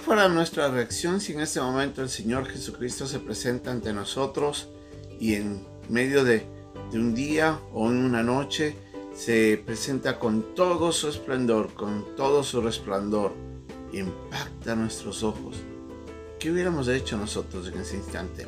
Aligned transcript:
¿Cuál 0.00 0.16
fuera 0.16 0.28
nuestra 0.28 0.70
reacción 0.70 1.20
si 1.20 1.34
en 1.34 1.40
este 1.40 1.60
momento 1.60 2.00
el 2.00 2.08
Señor 2.08 2.46
Jesucristo 2.46 3.06
se 3.06 3.18
presenta 3.18 3.70
ante 3.70 3.92
nosotros 3.92 4.70
y 5.20 5.34
en 5.34 5.66
medio 5.90 6.24
de, 6.24 6.46
un 6.94 7.14
día 7.14 7.60
o 7.74 7.86
en 7.90 7.98
una 7.98 8.22
noche 8.22 8.76
se 9.14 9.62
presenta 9.66 10.18
con 10.18 10.54
todo 10.54 10.90
su 10.92 11.10
esplendor, 11.10 11.74
con 11.74 12.16
todo 12.16 12.42
su 12.44 12.62
resplandor, 12.62 13.34
impacta 13.92 14.74
nuestros 14.74 15.22
ojos? 15.22 15.56
¿Qué 16.38 16.50
hubiéramos 16.50 16.88
hecho 16.88 17.18
nosotros 17.18 17.68
en 17.68 17.78
ese 17.78 17.98
instante? 17.98 18.46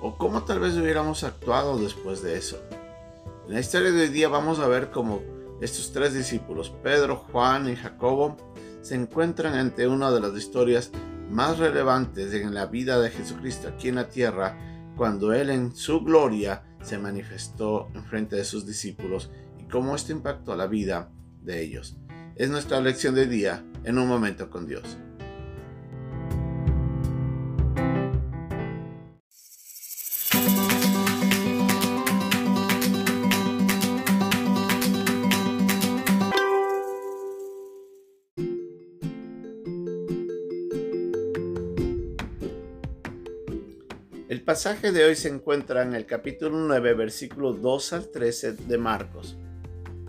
¿O 0.00 0.16
cómo 0.16 0.44
tal 0.44 0.60
vez 0.60 0.76
hubiéramos 0.76 1.24
actuado 1.24 1.76
después 1.76 2.22
de 2.22 2.38
eso? 2.38 2.56
En 3.48 3.54
la 3.54 3.60
historia 3.60 3.90
de 3.90 4.02
hoy 4.02 4.08
día 4.10 4.28
vamos 4.28 4.60
a 4.60 4.68
ver 4.68 4.92
cómo 4.92 5.22
estos 5.60 5.90
tres 5.90 6.14
discípulos, 6.14 6.72
Pedro, 6.84 7.16
Juan 7.32 7.68
y 7.68 7.74
Jacobo, 7.74 8.36
se 8.88 8.94
encuentran 8.94 9.52
ante 9.52 9.86
una 9.86 10.10
de 10.10 10.18
las 10.18 10.34
historias 10.34 10.90
más 11.30 11.58
relevantes 11.58 12.32
en 12.32 12.54
la 12.54 12.64
vida 12.64 12.98
de 12.98 13.10
Jesucristo 13.10 13.68
aquí 13.68 13.88
en 13.88 13.96
la 13.96 14.08
tierra, 14.08 14.56
cuando 14.96 15.34
Él 15.34 15.50
en 15.50 15.76
su 15.76 16.00
gloria 16.00 16.64
se 16.80 16.96
manifestó 16.96 17.90
en 17.94 18.02
frente 18.04 18.36
de 18.36 18.44
sus 18.46 18.66
discípulos 18.66 19.30
y 19.58 19.64
cómo 19.64 19.94
esto 19.94 20.12
impactó 20.12 20.56
la 20.56 20.66
vida 20.66 21.10
de 21.42 21.62
ellos. 21.62 21.98
Es 22.34 22.48
nuestra 22.48 22.80
lección 22.80 23.14
de 23.14 23.26
día 23.26 23.62
en 23.84 23.98
un 23.98 24.08
momento 24.08 24.48
con 24.48 24.66
Dios. 24.66 24.96
El 44.28 44.42
pasaje 44.42 44.92
de 44.92 45.04
hoy 45.04 45.16
se 45.16 45.28
encuentra 45.28 45.82
en 45.82 45.94
el 45.94 46.04
capítulo 46.04 46.58
9, 46.58 46.94
versículo 46.94 47.54
2 47.54 47.92
al 47.94 48.08
13 48.08 48.52
de 48.52 48.78
Marcos. 48.78 49.36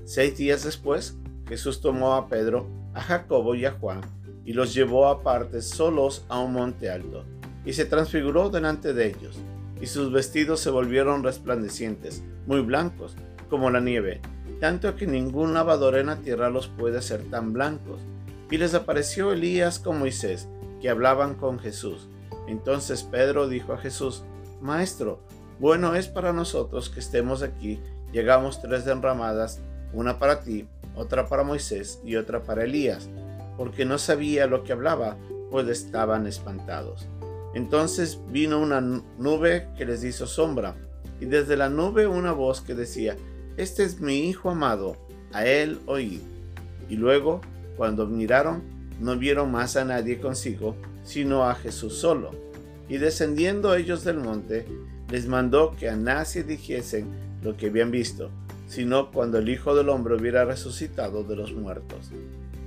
Seis 0.03 0.37
días 0.37 0.63
después, 0.63 1.15
Jesús 1.47 1.79
tomó 1.79 2.15
a 2.15 2.27
Pedro, 2.27 2.67
a 2.93 3.01
Jacobo 3.01 3.55
y 3.55 3.65
a 3.65 3.71
Juan 3.71 4.01
y 4.49 4.53
los 4.53 4.73
llevó 4.73 5.07
aparte 5.07 5.61
solos 5.61 6.25
a 6.27 6.39
un 6.39 6.53
monte 6.53 6.89
alto, 6.89 7.23
y 7.65 7.73
se 7.73 7.85
transfiguró 7.85 8.49
delante 8.49 8.93
de 8.93 9.05
ellos, 9.05 9.37
y 9.79 9.85
sus 9.85 10.11
vestidos 10.11 10.59
se 10.59 10.71
volvieron 10.71 11.23
resplandecientes, 11.23 12.23
muy 12.47 12.61
blancos, 12.61 13.15
como 13.47 13.69
la 13.69 13.79
nieve, 13.79 14.21
tanto 14.59 14.95
que 14.95 15.05
ningún 15.05 15.53
lavador 15.53 15.97
en 15.97 16.07
la 16.07 16.15
tierra 16.15 16.49
los 16.49 16.67
puede 16.67 16.97
hacer 16.97 17.29
tan 17.29 17.53
blancos. 17.53 18.01
Y 18.49 18.57
les 18.57 18.73
apareció 18.73 19.31
Elías 19.31 19.77
con 19.77 19.99
Moisés, 19.99 20.47
que 20.81 20.89
hablaban 20.89 21.35
con 21.35 21.59
Jesús. 21.59 22.09
Entonces 22.49 23.03
Pedro 23.03 23.47
dijo 23.47 23.73
a 23.73 23.77
Jesús, 23.77 24.23
Maestro, 24.59 25.19
bueno 25.59 25.93
es 25.93 26.07
para 26.07 26.33
nosotros 26.33 26.89
que 26.89 26.99
estemos 26.99 27.43
aquí. 27.43 27.79
Llegamos 28.11 28.59
tres 28.59 28.87
enramadas, 28.87 29.59
una 29.93 30.17
para 30.17 30.41
ti, 30.41 30.67
otra 30.95 31.27
para 31.27 31.43
Moisés 31.43 32.01
y 32.03 32.15
otra 32.15 32.41
para 32.41 32.63
Elías, 32.63 33.07
porque 33.55 33.85
no 33.85 33.99
sabía 33.99 34.47
lo 34.47 34.63
que 34.63 34.73
hablaba, 34.73 35.15
pues 35.51 35.67
estaban 35.67 36.25
espantados. 36.25 37.07
Entonces 37.53 38.19
vino 38.29 38.59
una 38.59 38.81
nube 38.81 39.67
que 39.77 39.85
les 39.85 40.03
hizo 40.03 40.25
sombra, 40.25 40.75
y 41.21 41.25
desde 41.25 41.55
la 41.55 41.69
nube 41.69 42.07
una 42.07 42.31
voz 42.31 42.61
que 42.61 42.73
decía, 42.73 43.15
Este 43.57 43.83
es 43.83 44.01
mi 44.01 44.27
Hijo 44.27 44.49
amado, 44.49 44.97
a 45.33 45.45
él 45.45 45.79
oíd. 45.85 46.21
Y 46.89 46.95
luego, 46.95 47.41
cuando 47.77 48.07
miraron, 48.07 48.63
no 48.99 49.17
vieron 49.17 49.51
más 49.51 49.75
a 49.75 49.85
nadie 49.85 50.19
consigo, 50.19 50.75
sino 51.03 51.49
a 51.49 51.55
Jesús 51.55 51.97
solo. 51.97 52.31
Y 52.87 52.97
descendiendo 52.97 53.75
ellos 53.75 54.03
del 54.03 54.17
monte, 54.17 54.65
les 55.09 55.27
mandó 55.27 55.75
que 55.75 55.89
a 55.89 55.95
nadie 55.95 56.43
dijesen 56.43 57.07
lo 57.43 57.55
que 57.55 57.67
habían 57.67 57.91
visto, 57.91 58.29
sino 58.67 59.11
cuando 59.11 59.37
el 59.37 59.49
Hijo 59.49 59.75
del 59.75 59.89
Hombre 59.89 60.15
hubiera 60.15 60.45
resucitado 60.45 61.23
de 61.23 61.35
los 61.35 61.53
muertos. 61.53 62.11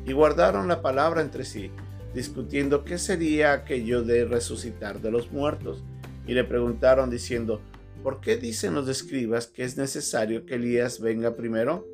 Y 0.07 0.13
guardaron 0.13 0.69
la 0.69 0.83
palabra 0.83 1.21
entre 1.21 1.45
sí, 1.45 1.71
discutiendo 2.15 2.85
qué 2.85 2.99
sería 2.99 3.53
aquello 3.53 4.03
de 4.03 4.25
resucitar 4.25 5.01
de 5.01 5.11
los 5.11 5.31
muertos. 5.31 5.83
Y 6.27 6.35
le 6.35 6.45
preguntaron 6.45 7.11
diciendo, 7.11 7.61
¿por 8.03 8.21
qué 8.21 8.37
dicen 8.37 8.75
los 8.75 8.89
escribas 8.89 9.47
que 9.47 9.65
es 9.65 9.77
necesario 9.77 10.45
que 10.45 10.57
Elías 10.57 11.01
venga 11.01 11.37
primero? 11.37 11.87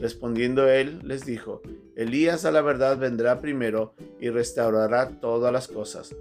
Respondiendo 0.00 0.68
él, 0.68 1.00
les 1.04 1.24
dijo, 1.24 1.62
Elías 1.94 2.44
a 2.44 2.50
la 2.50 2.60
verdad 2.60 2.98
vendrá 2.98 3.40
primero 3.40 3.94
y 4.20 4.28
restaurará 4.28 5.20
todas 5.20 5.52
las 5.52 5.68
cosas. 5.68 6.14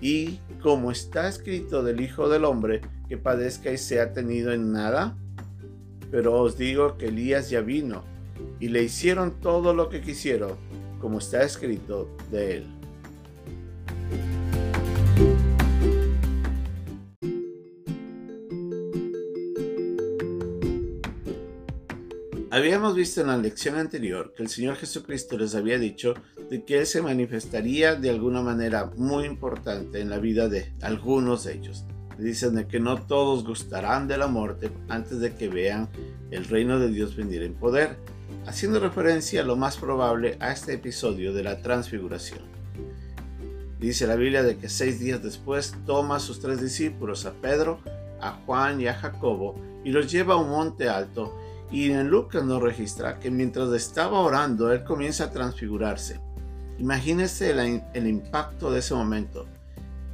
Y 0.00 0.38
como 0.62 0.90
está 0.90 1.28
escrito 1.28 1.82
del 1.82 2.00
Hijo 2.00 2.28
del 2.28 2.44
Hombre, 2.44 2.80
que 3.08 3.16
padezca 3.16 3.70
y 3.70 3.78
sea 3.78 4.12
tenido 4.12 4.52
en 4.52 4.72
nada, 4.72 5.16
pero 6.10 6.34
os 6.40 6.58
digo 6.58 6.96
que 6.98 7.06
Elías 7.06 7.50
ya 7.50 7.60
vino, 7.60 8.04
y 8.60 8.68
le 8.68 8.82
hicieron 8.82 9.40
todo 9.40 9.74
lo 9.74 9.88
que 9.88 10.00
quisieron, 10.00 10.52
como 11.00 11.18
está 11.18 11.42
escrito 11.42 12.14
de 12.30 12.58
él. 12.58 12.75
Habíamos 22.48 22.94
visto 22.94 23.20
en 23.20 23.26
la 23.26 23.36
lección 23.36 23.74
anterior 23.74 24.32
que 24.32 24.44
el 24.44 24.48
Señor 24.48 24.76
Jesucristo 24.76 25.36
les 25.36 25.56
había 25.56 25.80
dicho 25.80 26.14
de 26.48 26.64
que 26.64 26.78
Él 26.78 26.86
se 26.86 27.02
manifestaría 27.02 27.96
de 27.96 28.08
alguna 28.08 28.40
manera 28.40 28.92
muy 28.96 29.24
importante 29.24 30.00
en 30.00 30.10
la 30.10 30.18
vida 30.18 30.48
de 30.48 30.72
algunos 30.80 31.42
de 31.42 31.54
ellos. 31.54 31.84
Dicen 32.16 32.54
de 32.54 32.68
que 32.68 32.78
no 32.78 33.02
todos 33.02 33.44
gustarán 33.44 34.06
de 34.06 34.16
la 34.16 34.28
muerte 34.28 34.70
antes 34.88 35.18
de 35.18 35.34
que 35.34 35.48
vean 35.48 35.88
el 36.30 36.44
reino 36.44 36.78
de 36.78 36.88
Dios 36.88 37.16
venir 37.16 37.42
en 37.42 37.54
poder, 37.54 37.96
haciendo 38.46 38.78
referencia 38.78 39.42
lo 39.42 39.56
más 39.56 39.76
probable 39.76 40.36
a 40.38 40.52
este 40.52 40.74
episodio 40.74 41.34
de 41.34 41.42
la 41.42 41.62
transfiguración. 41.62 42.42
Dice 43.80 44.06
la 44.06 44.14
Biblia 44.14 44.44
de 44.44 44.56
que 44.56 44.68
seis 44.68 45.00
días 45.00 45.20
después 45.20 45.74
toma 45.84 46.16
a 46.16 46.20
sus 46.20 46.38
tres 46.38 46.60
discípulos, 46.60 47.26
a 47.26 47.32
Pedro, 47.32 47.80
a 48.20 48.40
Juan 48.46 48.80
y 48.80 48.86
a 48.86 48.94
Jacobo, 48.94 49.60
y 49.84 49.90
los 49.90 50.10
lleva 50.10 50.34
a 50.34 50.38
un 50.38 50.50
monte 50.50 50.88
alto 50.88 51.36
y 51.70 51.90
en 51.90 52.08
Lucas 52.08 52.44
nos 52.44 52.62
registra 52.62 53.18
que 53.18 53.30
mientras 53.30 53.72
estaba 53.72 54.20
orando, 54.20 54.72
él 54.72 54.84
comienza 54.84 55.24
a 55.24 55.30
transfigurarse. 55.30 56.20
Imagínese 56.78 57.50
el, 57.50 58.06
impacto 58.06 58.70
de 58.70 58.80
ese 58.80 58.94
momento. 58.94 59.46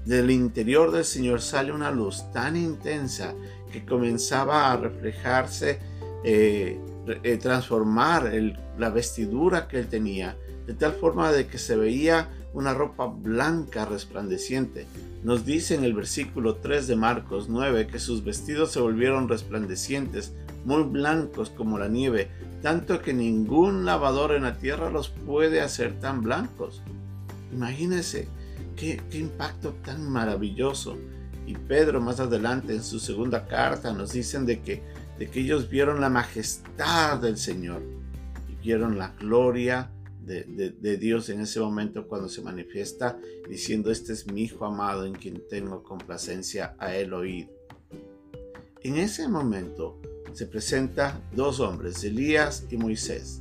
Del 0.04 0.30
interior 0.30 0.90
del 0.90 1.04
Señor 1.04 1.40
sale 1.40 1.72
una 1.72 1.90
luz 1.90 2.24
tan 2.32 2.56
intensa 2.56 3.34
que 3.70 3.84
comenzaba 3.84 4.72
a 4.72 4.76
reflejarse, 4.76 5.78
eh, 6.24 6.80
eh, 7.22 7.36
transformar 7.36 8.32
la 8.78 8.90
vestidura 8.90 9.68
que 9.68 9.78
él 9.78 9.88
tenía, 9.88 10.36
de 10.66 10.74
tal 10.74 10.92
forma 10.92 11.32
de 11.32 11.46
que 11.46 11.58
se 11.58 11.76
veía 11.76 12.30
una 12.54 12.74
ropa 12.74 13.06
blanca 13.06 13.84
resplandeciente. 13.84 14.86
Nos 15.22 15.44
dice 15.44 15.74
en 15.74 15.84
el 15.84 15.94
versículo 15.94 16.56
3 16.56 16.86
de 16.86 16.96
Marcos 16.96 17.48
9 17.48 17.86
que 17.86 17.98
sus 17.98 18.24
vestidos 18.24 18.72
se 18.72 18.80
volvieron 18.80 19.28
resplandecientes 19.28 20.32
muy 20.64 20.82
blancos 20.84 21.50
como 21.50 21.78
la 21.78 21.88
nieve, 21.88 22.30
tanto 22.62 23.02
que 23.02 23.12
ningún 23.12 23.84
lavador 23.84 24.32
en 24.32 24.44
la 24.44 24.58
tierra 24.58 24.90
los 24.90 25.08
puede 25.08 25.60
hacer 25.60 25.98
tan 25.98 26.22
blancos. 26.22 26.82
Imagínense 27.52 28.28
qué, 28.76 29.00
impacto 29.12 29.74
tan 29.84 30.08
maravilloso. 30.08 30.96
Y 31.46 31.54
Pedro 31.54 32.00
más 32.00 32.20
adelante 32.20 32.74
en 32.74 32.82
su 32.82 33.00
segunda 33.00 33.46
carta 33.46 33.92
nos 33.92 34.12
dicen 34.12 34.46
de 34.46 34.60
que, 34.62 34.82
de 35.18 35.28
que 35.28 35.40
ellos 35.40 35.68
vieron 35.68 36.00
la 36.00 36.08
majestad 36.08 37.18
del 37.18 37.36
Señor 37.36 37.82
y 38.48 38.54
vieron 38.64 38.96
la 38.96 39.08
gloria 39.08 39.90
de, 40.20 40.44
de, 40.44 40.96
Dios 40.98 41.28
en 41.30 41.40
ese 41.40 41.58
momento 41.58 42.06
cuando 42.06 42.28
se 42.28 42.42
manifiesta 42.42 43.18
diciendo, 43.48 43.90
este 43.90 44.12
es 44.12 44.30
mi 44.30 44.42
Hijo 44.42 44.64
amado 44.64 45.04
en 45.04 45.14
quien 45.14 45.42
tengo 45.48 45.82
complacencia 45.82 46.76
a 46.78 46.94
él 46.94 47.12
oír. 47.12 47.50
En 48.82 48.96
ese 48.96 49.28
momento 49.28 50.00
se 50.32 50.46
presenta 50.46 51.20
dos 51.34 51.60
hombres, 51.60 52.02
Elías 52.04 52.64
y 52.70 52.76
Moisés, 52.76 53.40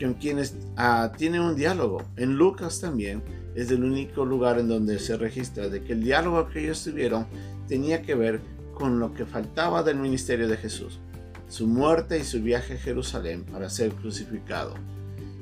con 0.00 0.14
quienes 0.14 0.54
ah, 0.76 1.12
tienen 1.16 1.40
un 1.42 1.56
diálogo. 1.56 2.02
En 2.16 2.36
Lucas 2.36 2.80
también 2.80 3.22
es 3.54 3.70
el 3.70 3.84
único 3.84 4.24
lugar 4.24 4.58
en 4.58 4.68
donde 4.68 4.98
se 4.98 5.16
registra 5.16 5.68
de 5.68 5.82
que 5.82 5.92
el 5.92 6.02
diálogo 6.02 6.48
que 6.48 6.64
ellos 6.64 6.82
tuvieron 6.82 7.26
tenía 7.68 8.02
que 8.02 8.14
ver 8.14 8.40
con 8.74 8.98
lo 8.98 9.12
que 9.12 9.26
faltaba 9.26 9.82
del 9.82 9.96
ministerio 9.96 10.48
de 10.48 10.56
Jesús, 10.56 11.00
su 11.48 11.66
muerte 11.66 12.18
y 12.18 12.24
su 12.24 12.42
viaje 12.42 12.74
a 12.74 12.78
Jerusalén 12.78 13.44
para 13.44 13.68
ser 13.68 13.92
crucificado. 13.92 14.74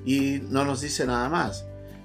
Y 0.04 0.40
no 0.48 0.64
nos 0.64 0.80
dice 0.80 1.06
nada 1.06 1.28
más, 1.28 1.64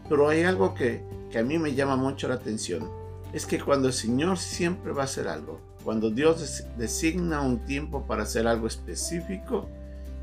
pero 0.10 0.30
hay 0.30 0.44
algo 0.44 0.74
que, 0.74 1.02
que 1.32 1.40
a 1.40 1.44
mí 1.44 1.58
me 1.58 1.74
llama 1.74 1.96
mucho 1.96 2.28
la 2.28 2.36
atención, 2.36 2.88
es 3.34 3.46
que 3.46 3.60
cuando 3.60 3.88
el 3.88 3.94
Señor 3.94 4.38
siempre 4.38 4.92
va 4.92 5.02
a 5.02 5.06
hacer 5.06 5.28
algo, 5.28 5.60
cuando 5.84 6.10
Dios 6.10 6.64
designa 6.78 7.42
un 7.42 7.60
tiempo 7.66 8.06
para 8.08 8.24
hacer 8.24 8.48
algo 8.48 8.68
específico, 8.68 9.68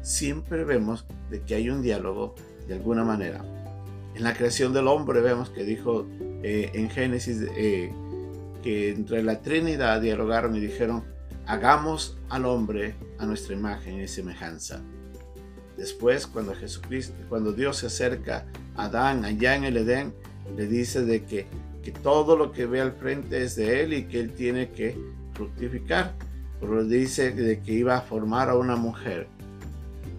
siempre 0.02 0.64
vemos 0.64 1.04
de 1.30 1.42
que 1.42 1.54
hay 1.54 1.70
un 1.70 1.82
diálogo 1.82 2.34
de 2.66 2.74
alguna 2.74 3.04
manera. 3.04 3.44
En 4.14 4.24
la 4.24 4.34
creación 4.34 4.72
del 4.72 4.88
hombre 4.88 5.20
vemos 5.20 5.50
que 5.50 5.64
dijo 5.64 6.06
eh, 6.42 6.70
en 6.74 6.90
Génesis 6.90 7.42
eh, 7.56 7.92
que 8.62 8.90
entre 8.90 9.22
la 9.22 9.40
Trinidad 9.40 10.00
dialogaron 10.00 10.56
y 10.56 10.60
dijeron, 10.60 11.04
hagamos 11.46 12.18
al 12.28 12.46
hombre 12.46 12.94
a 13.18 13.26
nuestra 13.26 13.54
imagen 13.54 14.00
y 14.00 14.08
semejanza. 14.08 14.82
Después, 15.76 16.26
cuando 16.26 16.54
Jesucristo, 16.54 17.14
cuando 17.28 17.52
Dios 17.52 17.78
se 17.78 17.86
acerca 17.86 18.46
a 18.76 18.84
Adán 18.84 19.24
allá 19.24 19.56
en 19.56 19.64
el 19.64 19.76
Edén, 19.78 20.14
le 20.56 20.66
dice 20.66 21.02
de 21.04 21.24
que, 21.24 21.46
que 21.82 21.90
todo 21.90 22.36
lo 22.36 22.52
que 22.52 22.66
ve 22.66 22.80
al 22.80 22.92
frente 22.92 23.42
es 23.42 23.56
de 23.56 23.82
él 23.82 23.92
y 23.94 24.04
que 24.04 24.20
él 24.20 24.32
tiene 24.32 24.70
que 24.70 24.96
fructificar. 25.34 26.14
Pero 26.60 26.84
dice 26.84 27.32
de 27.32 27.60
que 27.60 27.72
iba 27.72 27.96
a 27.96 28.02
formar 28.02 28.50
a 28.50 28.56
una 28.56 28.76
mujer. 28.76 29.28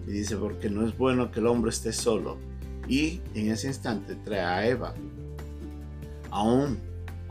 Y 0.06 0.10
dice, 0.10 0.36
porque 0.36 0.68
no 0.68 0.86
es 0.86 0.96
bueno 0.96 1.30
que 1.30 1.40
el 1.40 1.46
hombre 1.46 1.70
esté 1.70 1.92
solo. 1.92 2.38
Y 2.88 3.20
en 3.34 3.50
ese 3.50 3.68
instante 3.68 4.16
trae 4.16 4.40
a 4.40 4.66
Eva. 4.66 4.94
Aún 6.30 6.78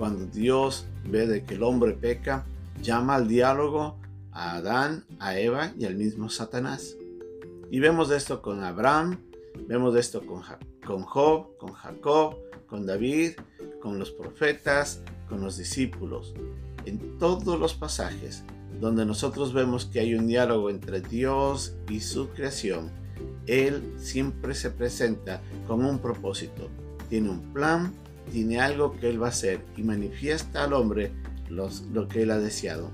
cuando 0.01 0.25
Dios 0.25 0.87
ve 1.05 1.27
de 1.27 1.43
que 1.43 1.53
el 1.53 1.61
hombre 1.61 1.93
peca, 1.93 2.43
llama 2.81 3.13
al 3.13 3.27
diálogo 3.27 3.99
a 4.31 4.55
Adán, 4.55 5.05
a 5.19 5.37
Eva 5.37 5.73
y 5.77 5.85
al 5.85 5.95
mismo 5.95 6.27
Satanás. 6.29 6.97
Y 7.69 7.79
vemos 7.79 8.09
esto 8.09 8.41
con 8.41 8.63
Abraham, 8.63 9.19
vemos 9.67 9.95
esto 9.95 10.25
con, 10.25 10.41
con 10.83 11.03
Job, 11.03 11.55
con 11.57 11.73
Jacob, 11.73 12.35
con 12.65 12.87
David, 12.87 13.33
con 13.79 13.99
los 13.99 14.09
profetas, 14.09 15.01
con 15.29 15.41
los 15.41 15.57
discípulos. 15.57 16.33
En 16.85 17.19
todos 17.19 17.59
los 17.59 17.73
pasajes 17.73 18.43
donde 18.79 19.05
nosotros 19.05 19.53
vemos 19.53 19.85
que 19.85 19.99
hay 19.99 20.15
un 20.15 20.27
diálogo 20.27 20.69
entre 20.69 21.01
Dios 21.01 21.73
y 21.89 21.99
su 21.99 22.29
creación, 22.29 22.89
Él 23.45 23.93
siempre 23.97 24.55
se 24.55 24.71
presenta 24.71 25.41
con 25.67 25.85
un 25.85 25.99
propósito. 25.99 26.69
Tiene 27.09 27.29
un 27.29 27.53
plan, 27.53 27.93
tiene 28.31 28.59
algo 28.59 28.97
que 28.97 29.09
Él 29.09 29.21
va 29.21 29.27
a 29.27 29.29
hacer 29.29 29.63
y 29.77 29.83
manifiesta 29.83 30.63
al 30.63 30.73
hombre 30.73 31.11
lo 31.49 32.07
que 32.07 32.23
Él 32.23 32.31
ha 32.31 32.39
deseado. 32.39 32.89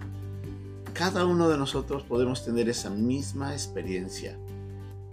Cada 0.94 1.26
uno 1.26 1.48
de 1.48 1.58
nosotros 1.58 2.04
podemos 2.04 2.44
tener 2.44 2.68
esa 2.70 2.90
misma 2.90 3.54
experiencia. 3.54 4.36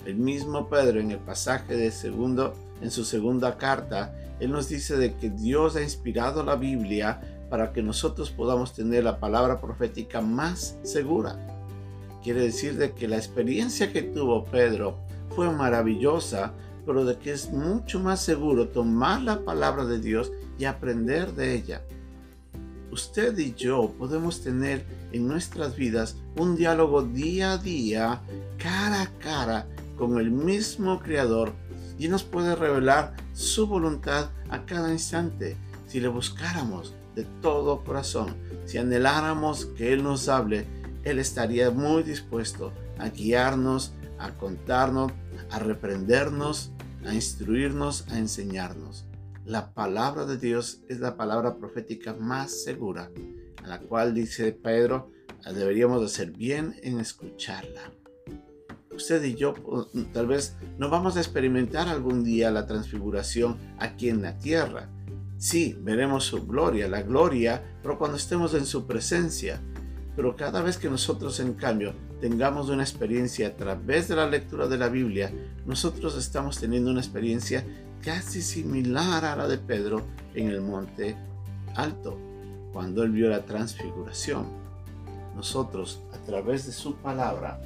El 0.07 0.17
mismo 0.17 0.69
Pedro 0.69 0.99
en 0.99 1.11
el 1.11 1.19
pasaje 1.19 1.77
de 1.77 1.91
segundo, 1.91 2.55
en 2.81 2.91
su 2.91 3.05
segunda 3.05 3.59
carta, 3.59 4.15
él 4.41 4.51
nos 4.51 4.69
dice 4.69 4.97
de 4.97 5.15
que 5.15 5.31
Dios 5.31 5.77
ha 5.77 5.83
inspirado 5.83 6.43
la 6.43 6.57
Biblia 6.57 7.21
para 7.51 7.73
que 7.73 7.83
nosotros 7.83 8.31
podamos 8.31 8.75
tener 8.75 9.05
la 9.05 9.19
palabra 9.21 9.61
profética 9.61 10.21
más 10.21 10.79
segura. 10.83 11.37
Quiere 12.23 12.41
decir 12.41 12.77
de 12.77 12.93
que 12.93 13.09
la 13.09 13.17
experiencia 13.17 13.93
que 13.93 14.03
tuvo 14.03 14.45
Pedro 14.45 14.99
fue 15.35 15.51
maravillosa, 15.51 16.53
pero 16.87 17.05
de 17.05 17.19
que 17.19 17.33
es 17.33 17.51
mucho 17.53 18.01
más 18.01 18.23
seguro 18.23 18.69
tomar 18.69 19.23
la 19.23 19.45
palabra 19.45 19.85
de 19.85 20.01
Dios 20.01 20.33
y 20.59 20.65
aprender 20.65 21.33
de 21.33 21.55
ella. 21.55 21.83
Usted 22.91 23.37
y 23.39 23.55
yo 23.55 23.93
podemos 23.99 24.43
tener 24.43 24.85
en 25.13 25.27
nuestras 25.27 25.77
vidas 25.77 26.17
un 26.37 26.57
diálogo 26.57 27.03
día 27.03 27.53
a 27.53 27.59
día, 27.59 28.21
cara 28.59 29.03
a 29.03 29.19
cara, 29.19 29.67
con 29.99 30.19
el 30.19 30.31
mismo 30.31 31.01
Creador 31.01 31.53
y 31.99 32.09
nos 32.09 32.25
puede 32.25 32.55
revelar 32.55 33.17
su 33.33 33.67
voluntad 33.67 34.31
a 34.49 34.65
cada 34.65 34.93
instante 34.93 35.57
si 35.87 36.01
le 36.01 36.09
buscáramos 36.09 36.95
de 37.15 37.25
todo 37.41 37.85
corazón, 37.85 38.37
si 38.65 38.79
anheláramos 38.79 39.67
que 39.67 39.93
Él 39.93 40.03
nos 40.03 40.29
hable, 40.29 40.67
Él 41.05 41.19
estaría 41.19 41.71
muy 41.71 42.03
dispuesto 42.03 42.73
a 42.99 43.09
guiarnos, 43.09 43.93
a 44.19 44.33
contarnos, 44.37 45.13
a 45.51 45.59
reprendernos, 45.59 46.73
a 47.05 47.15
instruirnos, 47.15 48.09
a 48.09 48.19
enseñarnos. 48.19 49.05
La 49.45 49.75
palabra 49.75 50.25
de 50.25 50.39
Dios 50.39 50.81
es 50.89 51.01
la 51.01 51.17
palabra 51.17 51.57
profética 51.57 52.15
más 52.15 52.63
segura, 52.63 53.11
a 53.63 53.67
la 53.67 53.81
cual 53.81 54.15
dice 54.15 54.53
Pedro, 54.53 55.11
deberíamos 55.45 56.03
hacer 56.03 56.31
bien 56.31 56.75
en 56.83 56.99
escucharla 56.99 57.93
usted 58.95 59.23
y 59.25 59.35
yo 59.35 59.55
tal 60.13 60.27
vez 60.27 60.57
no 60.79 60.89
vamos 60.89 61.17
a 61.17 61.21
experimentar 61.21 61.89
algún 61.89 62.25
día 62.25 62.51
la 62.51 62.67
transfiguración 62.67 63.57
aquí 63.79 64.09
en 64.09 64.23
la 64.23 64.39
tierra. 64.39 64.89
Sí, 65.45 65.77
veremos 65.79 66.25
su 66.25 66.47
gloria, 66.47 66.89
la 66.89 67.03
gloria, 67.03 67.63
pero 67.83 67.99
cuando 67.99 68.17
estemos 68.17 68.55
en 68.55 68.65
su 68.65 68.87
presencia. 68.87 69.61
Pero 70.17 70.37
cada 70.37 70.63
vez 70.63 70.79
que 70.79 70.89
nosotros, 70.89 71.39
en 71.39 71.53
cambio, 71.53 71.93
tengamos 72.19 72.71
una 72.71 72.83
experiencia 72.83 73.49
a 73.49 73.55
través 73.55 74.09
de 74.09 74.17
la 74.17 74.27
lectura 74.27 74.69
de 74.69 74.79
la 74.79 74.89
Biblia, 74.89 75.31
nosotros 75.67 76.17
estamos 76.17 76.59
teniendo 76.59 76.91
una 76.91 77.03
experiencia 77.03 77.63
casi 78.03 78.41
similar 78.41 79.27
a 79.27 79.37
la 79.37 79.47
de 79.47 79.59
Pedro 79.59 80.07
en 80.33 80.49
el 80.49 80.63
monte 80.63 81.15
alto, 81.75 82.17
cuando 82.73 83.03
él 83.03 83.11
vio 83.11 83.29
la 83.29 83.45
transfiguración. 83.45 84.47
Nosotros, 85.37 86.01
a 86.15 86.25
través 86.25 86.65
de 86.65 86.73
su 86.73 86.97
palabra, 86.97 87.61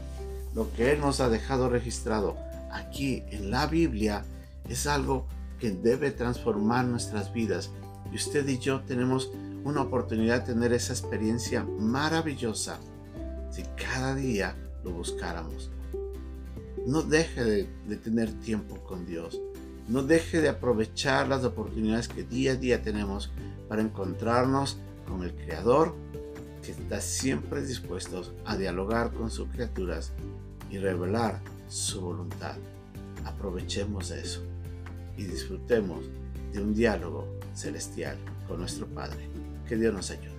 lo 0.52 0.72
que 0.72 0.90
Él 0.90 0.98
nos 0.98 1.20
ha 1.20 1.28
dejado 1.28 1.68
registrado 1.68 2.36
aquí 2.72 3.22
en 3.30 3.52
la 3.52 3.68
Biblia 3.68 4.24
es 4.68 4.88
algo 4.88 5.28
que 5.58 5.70
debe 5.70 6.10
transformar 6.10 6.84
nuestras 6.84 7.32
vidas. 7.32 7.70
Y 8.12 8.16
usted 8.16 8.46
y 8.48 8.58
yo 8.58 8.80
tenemos 8.82 9.30
una 9.64 9.82
oportunidad 9.82 10.40
de 10.40 10.54
tener 10.54 10.72
esa 10.72 10.92
experiencia 10.92 11.64
maravillosa 11.64 12.78
si 13.50 13.62
cada 13.76 14.14
día 14.14 14.56
lo 14.84 14.92
buscáramos. 14.92 15.70
No 16.86 17.02
deje 17.02 17.44
de, 17.44 17.96
tener 17.96 18.32
tiempo 18.40 18.78
con 18.84 19.04
Dios. 19.04 19.40
No 19.88 20.02
deje 20.02 20.40
de 20.40 20.48
aprovechar 20.48 21.28
las 21.28 21.44
oportunidades 21.44 22.08
que 22.08 22.22
día 22.22 22.52
a 22.52 22.56
día 22.56 22.82
tenemos 22.82 23.30
para 23.68 23.82
encontrarnos 23.82 24.78
con 25.06 25.22
el 25.22 25.34
Creador 25.34 25.94
que 26.62 26.72
está 26.72 27.00
siempre 27.00 27.62
dispuesto 27.62 28.22
a 28.44 28.56
dialogar 28.56 29.12
con 29.12 29.30
sus 29.30 29.48
criaturas 29.48 30.12
y 30.70 30.78
revelar 30.78 31.40
su 31.68 32.00
voluntad. 32.00 32.56
Aprovechemos 33.24 34.10
eso 34.10 34.42
y 35.18 35.24
disfrutemos 35.24 36.04
de 36.52 36.62
un 36.62 36.72
diálogo 36.74 37.28
celestial 37.54 38.16
con 38.46 38.60
nuestro 38.60 38.86
Padre. 38.86 39.28
Que 39.68 39.76
Dios 39.76 39.92
nos 39.92 40.10
ayude. 40.10 40.37